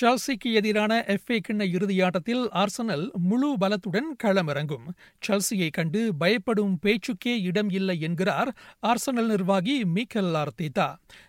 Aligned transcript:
செல்சிக்கு 0.00 0.52
எதிரான 0.52 1.04
எஃப்ஏ 1.06 1.38
கிண்ண 1.48 1.62
இறுதியாட்டத்தில் 1.70 2.42
ஆர்சனல் 2.52 3.10
முழு 3.12 3.56
பலத்துடன் 3.60 4.08
களமிறங்கும். 4.22 4.86
செல்சியை 5.26 5.68
கண்டு 5.70 6.14
பயப்படும் 6.14 6.78
பேச்சுக்கே 6.78 7.40
இடம் 7.40 7.70
இல்லை 7.70 8.00
என்கிறார் 8.00 8.50
ஆர்சனல் 8.86 9.26
நிர்வாகி 9.26 9.84
மீக்கல் 9.84 10.32
ஆர்த்திதா 10.34 10.88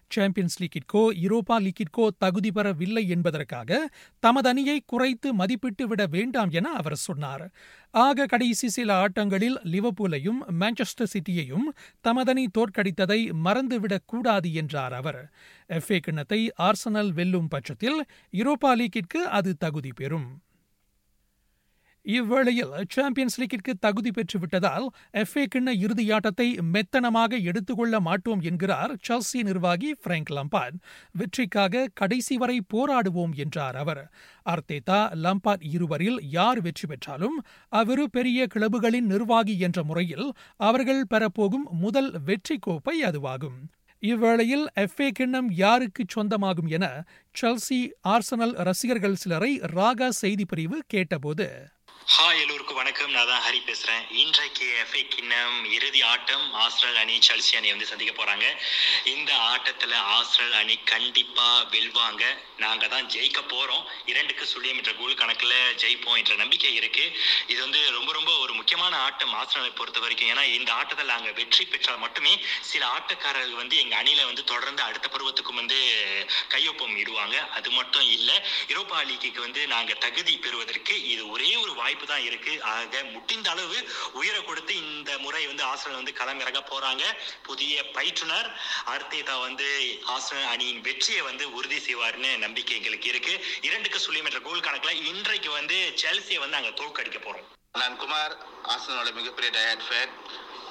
சாம்பியன்ஸ் 0.10 0.64
லீக்கிற்கோ 0.64 1.02
யூரோப்பா 1.22 1.68
லீக்கிற்கோ 1.68 2.08
தகுதி 2.18 2.52
பெறவில்லை 2.52 3.08
என்பதற்காக 3.08 3.90
தமது 4.20 4.50
அணியை 4.50 4.84
குறைத்து 4.86 5.36
மதிப்பிட்டு 5.36 5.84
விட 5.84 6.06
வேண்டாம் 6.06 6.50
என 6.50 6.70
அவர் 6.70 6.96
சொன்னார். 6.96 7.52
ஆக 7.92 8.26
கடைசி 8.26 8.70
சில 8.70 9.06
ஆட்டங்களில் 9.06 9.58
லிவபூலையும் 9.64 10.40
மான்செஸ்டர் 10.60 11.12
சிட்டியையும் 11.14 11.68
தமதனி 12.08 12.46
தோற்கடித்ததை 12.58 13.32
மறந்துவிடக் 13.44 14.06
கூடாது 14.06 14.54
என்றார் 14.54 14.94
அவர். 14.94 15.34
எஃப்ஏ 15.70 15.98
கிண்ணத்தை 15.98 16.52
ஆர்சனல் 16.58 17.12
வெல்லும் 17.14 17.48
பட்சத்தில் 17.48 18.06
யூரோப்பா 18.32 18.76
லீக்கிற்கு 18.76 19.18
அது 19.18 19.58
தகுதி 19.58 19.92
பெறும். 19.96 20.42
இவ்வேளையில் 22.06 22.74
சாம்பியன்ஸ் 22.86 23.38
லீக்கிற்கு 23.42 23.74
தகுதி 23.80 24.12
பெற்றுவிட்டதால் 24.12 24.86
எஃப் 25.14 25.36
ஏ 25.38 25.44
கிண்ண 25.48 25.70
இறுதியாட்டத்தை 25.84 26.48
மெத்தனமாக 26.74 27.40
எடுத்துக்கொள்ள 27.42 28.00
மாட்டோம் 28.00 28.42
என்கிறார் 28.42 28.94
சல்சி 29.08 29.40
நிர்வாகி 29.44 29.90
பிராங்க் 30.04 30.32
லம்பார்ட் 30.32 30.78
வெற்றிக்காக 31.12 31.86
கடைசி 31.94 32.38
வரை 32.38 32.58
போராடுவோம் 32.74 33.34
என்றார் 33.36 33.76
அவர். 33.76 34.04
அர்த்தேதா 34.46 35.00
லம்பார்ட் 35.24 35.66
இருவரில் 35.72 36.20
யார் 36.30 36.62
வெற்றி 36.62 36.88
பெற்றாலும் 36.88 37.38
அவ்விரு 37.72 38.06
பெரிய 38.10 38.48
கிளப்புகளின் 38.48 39.06
நிர்வாகி 39.06 39.56
என்ற 39.60 39.82
முறையில் 39.84 40.28
அவர்கள் 40.60 41.04
பெறப்போகும் 41.06 41.68
முதல் 41.80 42.12
வெற்றி 42.22 42.58
கோப்பை 42.60 42.98
அதுவாகும். 43.04 43.58
இவ்வேளையில் 44.04 44.66
எஃப்ஏ 44.76 45.08
கிண்ணம் 45.12 45.50
யாருக்கு 45.56 46.04
சொந்தமாகும் 46.16 46.70
என 46.70 46.86
செல்சி 47.36 47.80
ஆர்சனல் 48.08 48.54
ரசிகர்கள் 48.64 49.16
சிலரை 49.16 49.54
ராகா 49.76 50.10
செய்தி 50.22 50.46
பிரிவு 50.46 50.80
கேட்டபோது 50.88 51.48
ஹாய் 52.04 52.40
எல்லோருக்கும் 52.42 52.78
வணக்கம். 52.80 53.12
நான் 53.12 53.30
தான் 53.30 53.42
ஹரி 53.46 53.60
பேசுறேன். 53.68 54.04
இன்றைக்கு 54.22 54.66
எஃப்ஏ 54.82 55.02
கிண்ணம் 55.14 55.56
இறுதி 55.76 56.02
ஆட்டம். 56.12 56.44
ஆஸ்திரல் 56.64 57.00
அணி 57.02 57.16
சல்சி 57.28 57.54
அணி 57.60 57.70
வந்து 57.74 57.88
சந்திக்க 57.92 58.12
போறாங்க. 58.20 58.46
இந்த 59.14 59.32
ஆட்டத்துல 59.52 59.94
ஆஸ்திரல் 60.18 60.56
அணி 60.60 60.76
கண்டிப்பா 60.92 61.48
வெல்வாங்க. 61.74 62.24
நாங்கள் 62.58 62.92
தான் 62.94 63.08
ஜெயிக்க 63.14 63.40
போறோம். 63.54 63.84
இரண்டுக்கு 64.12 64.46
சுழியம் 64.52 64.80
என்ற 64.82 64.92
கோல் 65.00 65.18
கணக்குல 65.22 65.56
ஜெயிப்போம் 65.84 66.20
என்ற 66.22 66.36
நம்பிக்கை 66.44 66.74
இருக்கு. 66.76 67.06
இது 67.48 67.60
வந்து 67.62 67.82
ரொம்ப 67.98 68.14
ரொம்ப 68.14 68.32
ஒரு 68.44 68.54
முக்கியமான 68.60 68.94
ஆட்டம் 69.08 69.34
ஆஸ்திரலை 69.42 69.72
பொறுத்த 69.80 70.00
வரைக்கும். 70.06 70.30
ஏன்னா 70.36 70.46
இந்த 70.58 70.72
ஆட்டத்தில் 70.74 71.12
நாங்கள் 71.14 71.36
வெற்றி 71.40 71.66
பெற்றால் 71.66 72.02
மட்டுமே 72.06 72.34
சில 72.72 72.86
ஆட்டக்காரர்கள் 73.00 73.62
வந்து 73.64 73.78
எங்க 73.84 73.98
அணியில் 74.04 74.30
வந்து 74.30 74.46
தொடர்ந்து 74.54 74.84
அடுத்த 74.88 75.08
பருவத்துக்கும் 75.16 75.62
வந்து 75.64 75.82
கையொப்பம் 76.56 76.96
இடுவாங்க. 77.04 77.36
அது 77.58 77.72
மட்டும் 77.80 78.08
இல்ல 78.18 78.32
யூரோப்பா 78.72 79.02
லீக்கு 79.12 79.46
வந்து 79.48 79.64
நாங்க 79.76 79.94
தகுதி 80.08 80.36
பெறுவதற்கு 80.48 80.96
இது 81.14 81.26
ஒரே 81.36 81.52
ஒரு 81.66 81.74
வாய்ப்பு 81.86 82.06
தான் 82.14 82.26
இருக்கு. 82.30 82.54
ஆக 82.74 83.04
முடிந்த 83.14 83.50
அளவு 83.56 83.78
உயிரை 84.20 84.42
கொடுத்து 84.44 84.74
இந்த 84.84 85.12
முறை 85.26 85.44
வந்து 85.52 85.64
ஆஸ்திரேலியா 85.72 86.02
வந்து 86.02 86.18
களமிறங்க 86.20 86.62
போறாங்க. 86.72 87.04
புதிய 87.50 87.84
பயிற்றுனர் 87.98 88.50
அர்த்தேதா 88.94 89.36
வந்து 89.48 89.68
ஆஸ்திரேலியா 90.16 90.52
அணியின் 90.56 90.84
வெற்றியை 90.88 91.22
வந்து 91.30 91.46
உறுதி 91.58 91.80
செய்வார்னு 91.88 92.32
நம்பிக்கை 92.46 92.76
எங்களுக்கு 92.80 93.10
இருக்கு. 93.14 93.36
இரண்டுக்கு 93.70 94.00
சுழிமன்ற 94.06 94.42
கோல் 94.48 94.66
கணக்குல 94.68 94.96
இன்றைக்கு 95.12 95.52
வந்து 95.60 95.78
செல்சியை 96.04 96.40
வந்து 96.46 96.60
அங்க 96.62 96.74
தோக்கடிக்க 96.82 97.20
போறோம். 97.28 97.48
நான் 97.82 97.96
குமார் 98.02 98.34
ஆசனோட 98.74 99.10
மிகப்பெரிய 99.20 99.50
டயட் 99.56 99.86
ஃபேன் 99.88 100.14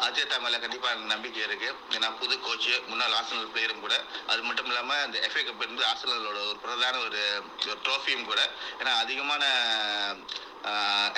அஜேதா 0.05 0.37
மேல 0.45 0.56
கண்டிப்பா 0.62 0.89
நம்பிக்கை 1.11 1.43
இருக்கு. 1.47 1.69
ஏன்னா 1.97 2.09
புது 2.21 2.34
கோச்சு 2.47 2.73
முன்னாள் 2.91 3.15
ஆசனல் 3.19 3.50
பிளேயரும் 3.53 3.84
கூட. 3.84 3.97
அது 4.33 4.41
மட்டும் 4.47 4.69
இல்லாம 4.71 4.97
அந்த 5.03 5.17
எஃப்ஏ 5.27 5.43
கப் 5.49 5.62
வந்து 5.65 5.84
ஆசனலோட 5.91 6.38
ஒரு 6.49 6.59
பிரதான 6.65 7.03
ஒரு 7.09 7.21
ட்ரோஃபியும் 7.84 8.27
கூட. 8.31 8.41
ஏன்னா 8.81 8.94
அதிகமான 9.03 9.44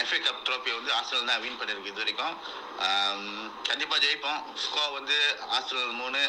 எஃப்ஏ 0.03 0.19
கப் 0.27 0.45
ட்ரோஃபி 0.47 0.71
வந்து 0.77 0.91
ஆஸ்திரேலியா 0.99 1.27
தான் 1.31 1.43
வின் 1.45 1.59
பண்ணியிருக்கு 1.59 1.93
இது 1.93 2.03
வரைக்கும் 2.03 2.37
கண்டிப்பாக 3.69 4.01
ஜெயிப்போம். 4.05 4.41
ஸ்கோர் 4.65 4.95
வந்து 4.99 5.17
ஆஸ்திரேலியா 5.57 5.93
மூணு 6.03 6.23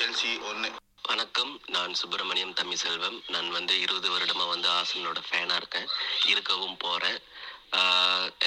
செல்சி 0.00 0.32
ஒன்று 0.50 0.70
வணக்கம். 1.10 1.52
நான் 1.76 1.94
சுப்பிரமணியம் 2.00 2.54
தம்பி 2.58 2.76
செல்வம் 2.82 3.18
நான் 3.34 3.48
வந்து 3.56 3.74
இருபது 3.84 4.08
வருடமாக 4.14 4.50
வந்து 4.52 4.68
ஆசனலோட 4.80 5.20
ஃபேனாக 5.28 5.60
இருக்கேன். 5.62 5.88
இருக்கவும் 6.32 6.78
போகிறேன் 6.84 7.18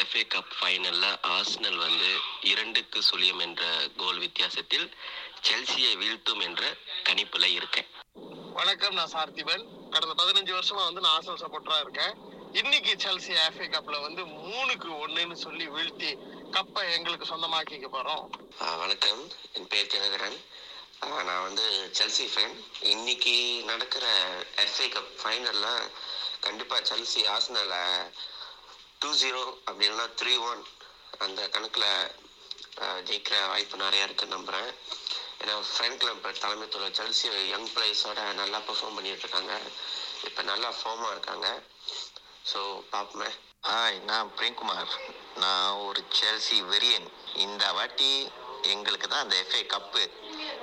எஃப்ஏ 0.02 0.24
கப் 0.34 0.54
ஃபைனலில் 0.58 1.10
ஆஸ்னல் 1.36 1.80
வந்து 1.86 2.10
இரண்டுக்கு 2.52 3.00
சுழியம் 3.10 3.42
என்ற 3.46 3.64
கோல் 4.02 4.22
வித்தியாசத்தில் 4.26 4.88
செல்சியை 5.48 5.94
வீழ்த்தும் 6.02 6.42
என்ற 6.48 6.62
கணிப்பில் 7.08 7.54
இருக்கேன். 7.58 7.90
வணக்கம். 8.60 8.96
நான் 9.00 9.14
பார்த்திபன் 9.18 9.66
கடந்த 9.96 10.14
பதினஞ்சு 10.22 10.54
வருஷமா 10.58 10.84
வந்து 10.90 11.04
நான் 11.06 11.16
ஆசனல் 11.18 11.44
சப்போர்ட்டரா 11.46 11.80
இருக்கேன். 11.86 12.14
இன்னைக்கு 12.52 12.92
செல்சி 13.04 13.34
எஃப்ஏ 13.46 13.66
கப்ல 13.72 14.02
வந்து 14.02 14.26
மூணுக்கு 14.26 14.90
ஒண்ணுன்னு 15.04 15.34
சொல்லி 15.34 15.68
வீழ்த்தி 15.68 16.10
கப்பை 16.52 16.94
எங்களுக்கு 16.94 17.26
சொந்தமாக்கிக்க 17.26 17.88
போறோம். 17.92 18.26
வணக்கம். 18.82 19.32
என் 19.54 19.68
பேர் 19.68 19.92
தினகரன். 19.94 20.38
நான் 21.00 21.42
வந்து 21.42 21.92
செல்சி 21.98 22.26
ஃபேன் 22.34 22.56
இன்னைக்கு 22.80 23.64
நடக்கிற 23.64 24.06
எஃப்ஏ 24.56 24.88
கப் 24.96 25.12
ஃபைனலில் 25.22 25.90
கண்டிப்பாக 26.40 26.96
செல்சி 26.96 27.22
ஆஸ்னலை 27.36 27.84
டூ 29.00 29.10
ஜீரோ 29.14 29.44
அப்படின்னா 29.72 30.06
த்ரீ 30.22 30.40
ஒன் 30.50 30.64
அந்த 31.18 31.50
கணக்கில் 31.50 31.90
ஜெயிக்கிற 33.10 33.48
வாய்ப்பு 33.48 33.78
நிறையா 33.78 34.04
இருக்குன்னு 34.04 34.36
நம்புகிறேன் 34.36 34.70
ஏன்னா 35.42 35.56
ஃப்ரெண்ட் 35.72 35.98
கிளப் 35.98 36.28
தலைமைத்துள்ள 36.44 36.88
செல்சி 37.00 37.50
யங் 37.50 37.72
பிளேயர்ஸோட 37.76 38.34
நல்லா 38.34 38.58
பெர்ஃபார்ம் 38.58 38.98
பண்ணிட்டு 39.00 39.26
இருக்காங்க. 39.26 39.56
இப்போ 40.24 40.42
நல்லா 40.42 40.74
ஃபார்மாக 40.80 41.12
இருக்காங்க. 41.12 41.62
ஸோ 42.50 42.60
பார்ப்போமே 42.92 43.30
ஹாய் 43.68 43.98
நான் 44.10 44.28
பிரேம்குமார். 44.38 44.92
நான் 45.44 45.78
ஒரு 45.86 46.02
செல்சி 46.18 46.58
வெரியன் 46.72 47.08
இந்த 47.46 47.64
வாட்டி 47.78 48.12
எங்களுக்கு 48.74 49.08
தான் 49.08 49.24
அந்த 49.26 49.36
எஃப்ஏ 49.44 49.62
கப்பு 49.74 50.04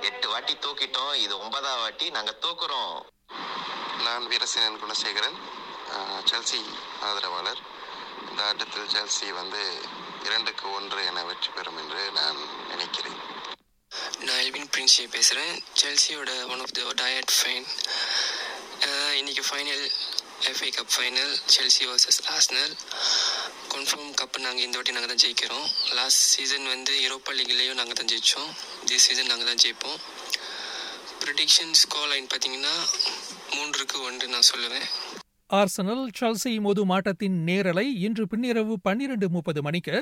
எட்டு 0.07 0.25
வாட்டி 0.31 0.53
தூக்கிட்டோம். 0.65 1.13
இது 1.25 1.33
ஒன்பதாம் 1.43 1.81
வாட்டி 1.83 2.07
நாங்கள் 2.15 2.39
தூக்குறோம். 2.45 2.95
நான் 4.05 4.25
வீரசேனன் 4.31 4.81
குணசேகரன். 4.83 5.37
செல்சி 6.31 6.61
ஆதரவாளர். 7.09 7.61
இந்த 8.29 8.41
ஆட்டத்தில் 8.47 8.91
செல்சி 8.95 9.27
வந்து 9.41 9.61
இரண்டுக்கு 10.27 10.65
ஒன்று 10.77 11.01
என 11.11 11.23
வெற்றி 11.29 11.49
பெறும் 11.57 11.79
என்று 11.83 12.01
நான் 12.19 12.39
நினைக்கிறேன். 12.71 13.17
நான் 14.25 14.41
எல்வின் 14.43 14.71
பிரின்சி 14.73 15.03
பேசுகிறேன் 15.15 15.55
செல்சியோட 15.81 16.31
ஒன் 16.53 16.63
ஆஃப் 16.65 16.75
த 16.79 16.81
டயட் 17.03 17.33
ஃபைன் 17.37 17.67
இன்னைக்கு 19.19 19.43
final 19.49 19.85
FA 20.43 20.69
cup 20.77 20.91
final 20.93 21.33
Chelsea 21.53 21.83
versus 21.89 22.19
Arsenal 22.35 22.73
confirm 23.73 24.11
cup 24.19 24.39
நாங்கள் 24.45 24.65
இந்த 24.65 24.75
வாட்டி 24.77 24.95
நாங்கள் 24.95 25.11
தான் 25.11 25.21
ஜெயிக்கிறோம். 25.23 25.67
லாஸ்ட் 25.97 26.23
சீசன் 26.33 26.67
வந்து 26.73 26.93
யூரோப்பா 27.03 27.33
லீக்லேயும் 27.37 27.79
நாங்கள் 27.79 27.97
தான் 27.99 28.11
ஜெயித்தோம் 28.11 28.51
திஸ் 28.89 29.05
சீசன் 29.07 29.29
நாங்கள் 29.31 29.49
தான் 29.49 29.61
ஜெயிப்போம். 29.63 29.99
ப்ரிடிக்ஷன் 31.21 31.73
ஸ்கோர் 31.83 32.09
லைன் 32.13 32.29
பார்த்தீங்கன்னா 32.33 32.73
மூன்றுக்கு 33.55 33.97
ஒன்று 34.07 34.33
நான் 34.35 34.49
சொல்லுவேன். 34.51 34.87
ஆர்சனல் 35.59 36.03
செல்சி 36.19 36.51
மோதும் 36.65 36.91
ஆட்டத்தின் 36.95 37.37
நேரலை 37.49 37.85
இன்று 38.05 38.23
பின்னிரவு 38.31 38.75
பன்னிரண்டு 38.87 39.27
முப்பது 39.35 39.61
மணிக்கு 39.67 39.97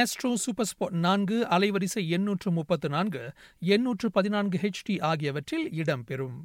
ஆஸ்ட்ரோ 0.00 0.30
சூப்பர் 0.44 0.68
ஸ்பாட் 0.70 0.98
நான்கு 1.06 1.38
அலைவரிசை 1.56 2.04
எண்ணூற்று 2.18 2.50
முப்பத்து 2.58 2.90
நான்கு 2.96 3.24
எண்ணூற்று 3.76 4.08
பதினான்கு 4.10 4.58
ஹெச்டி 4.64 4.96
ஆகியவற்றில் 5.10 5.66
இடம்பெறும் 5.82 6.38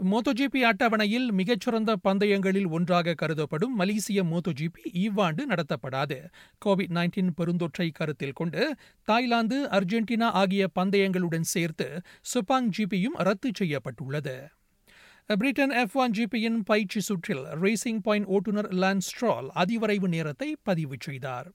மோட்டோஜிபி 0.00 0.60
அட்டவணையில் 0.62 1.32
மிகச்சிறந்த 1.32 1.96
பந்தயங்களில் 1.96 2.66
ஒன்றாக 2.66 3.14
கருதப்படும் 3.14 3.74
மலேசிய 3.74 4.22
மோட்டோஜிபி 4.24 4.82
இவ்வாண்டு 4.92 5.46
நடத்தப்படாது. 5.46 6.18
கோவிட் 6.66 6.92
நைன்டீன் 6.92 7.32
பெருந்தொற்றை 7.36 7.90
கருத்தில் 7.92 8.32
கொண்டு 8.32 8.76
தாய்லாந்து 9.04 9.66
அர்ஜென்டினா 9.68 10.28
ஆகிய 10.32 10.68
பந்தயங்களுடன் 10.80 11.48
சேர்த்து 11.54 11.88
சுபாங் 12.34 12.70
ஜிபியும் 12.78 13.18
ரத்து 13.18 13.50
செய்யப்பட்டுள்ளது. 13.54 14.36
பிரிட்டன் 15.26 15.70
எஃப் 15.70 15.96
ஒன் 15.96 16.10
ஜிபியின் 16.10 16.60
பயிற்சி 16.64 17.00
சுற்றில் 17.00 17.44
ரேசிங் 17.62 18.02
பாயிண்ட் 18.02 18.26
ஓட்டுநர் 18.26 18.72
லான் 18.72 19.00
ஸ்ட்ரால் 19.00 19.48
நேரத்தை 20.08 20.56
பதிவு 20.62 20.96
செய்தார். 20.98 21.48